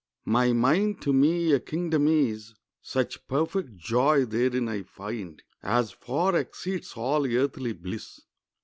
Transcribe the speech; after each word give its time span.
]"My 0.25 0.51
mind 0.51 0.99
to 1.03 1.13
me 1.13 1.51
a 1.51 1.59
kingdom 1.59 2.07
is; 2.07 2.55
Such 2.81 3.27
perfect 3.27 3.77
joy 3.77 4.25
therein 4.25 4.67
I 4.67 4.81
find 4.81 5.43
As 5.61 5.91
far 5.91 6.35
exceeds 6.35 6.93
all 6.97 7.27
earthly 7.27 7.73
bliss. 7.73 8.19